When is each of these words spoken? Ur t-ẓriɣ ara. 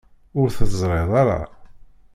Ur 0.39 0.47
t-ẓriɣ 0.57 1.09
ara. 1.21 1.39